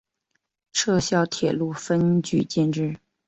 [0.73, 2.99] 撤销铁路分局建制。